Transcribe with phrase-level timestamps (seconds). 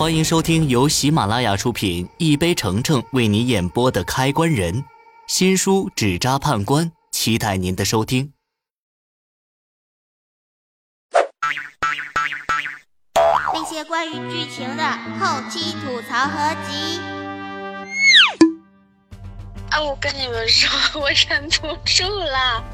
[0.00, 4.82] 欢迎收听由喜马拉雅出品、一杯橙橙为你演播的《开关人》
[5.26, 8.32] 新书《纸扎判官》，期待您的收听。
[13.52, 14.82] 那些关于剧情的
[15.20, 16.98] 后期吐槽合集。
[19.68, 19.82] 啊！
[19.82, 22.64] 我跟你们说，我忍不住了。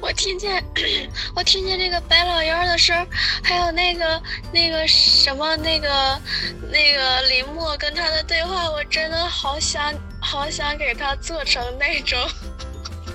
[0.00, 0.62] 我听见，
[1.34, 3.06] 我听见那个白老妖的声，
[3.42, 4.22] 还有那个
[4.52, 6.20] 那个什么那个
[6.70, 12.18] 那个林默跟他的对话，我真的好想好想给他做成那种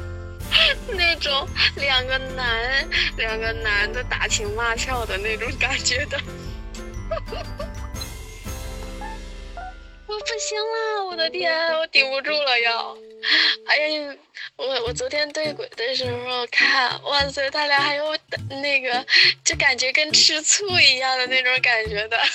[0.90, 6.20] 那种两个男两个男的打情骂俏的那种感觉的。
[10.08, 12.98] 我不行了，我的天，我顶不住了要！
[13.68, 14.16] 哎呀，
[14.56, 18.18] 我我昨天对鬼的时候看，哇塞，他俩还有
[18.50, 19.06] 那个，
[19.44, 22.20] 就感觉跟吃醋一样的那种感觉的。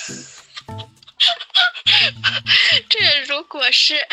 [2.89, 4.05] 这如果是，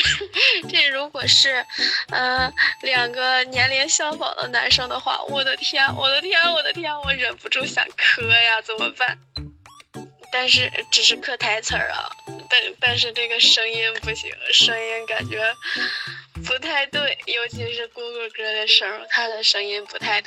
[0.71, 1.65] 这如果是，
[2.11, 9.19] 嗯，两个年龄相仿的男生的话，我的天，我的天，我的天，我忍不住想磕呀，怎么办？
[10.33, 12.09] 但是只是磕台词儿啊，
[12.49, 15.55] 但但是这个声音不行，声音感觉
[16.47, 20.21] 不太对，尤其是蝈蝈哥的声，他的声音不太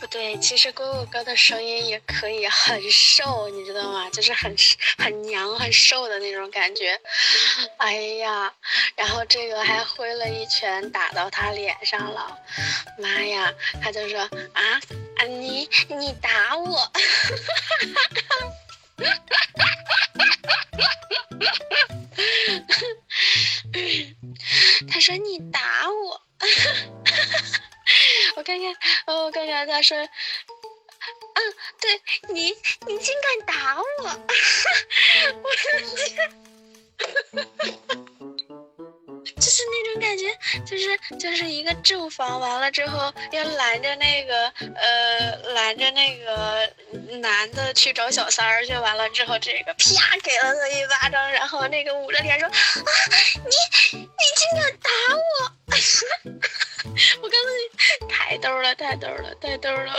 [0.00, 0.36] 不对。
[0.38, 4.10] 其实蝈蝈哥的声音也可以很瘦，你知道吗？
[4.10, 4.54] 就是很
[4.98, 6.98] 很娘、很瘦的那种感觉。
[7.78, 8.52] 哎呀，
[8.96, 12.36] 然后这个还挥了一拳打到他脸上了，
[12.98, 13.52] 妈呀！
[13.82, 14.80] 他就说啊。
[15.24, 17.36] 你你打我，哈哈
[17.94, 18.31] 哈哈
[25.02, 26.22] 说你打我，
[28.36, 28.74] 我看看，
[29.06, 30.08] 我看看，他说，嗯，
[31.80, 32.00] 对
[32.32, 32.54] 你，
[32.86, 36.30] 你竟敢打我，我的天。
[39.36, 40.32] 就是那种感觉，
[40.64, 46.72] 就是就是一个正房，完了之后要拦着那个呃拦着那个
[47.18, 52.54] 男的去找小三儿去，完了之后这个啪给了他一巴掌，然后那个捂着脸说啊
[53.92, 54.01] 你
[58.32, 59.92] 太逗了，太逗了，太逗了。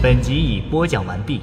[0.00, 1.40] 本集已播讲完毕。